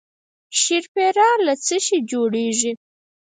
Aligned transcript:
شیرپیره 0.59 1.29
له 1.45 1.53
څه 1.65 1.77
شي 1.85 1.97
جوړیږي؟ 2.11 2.71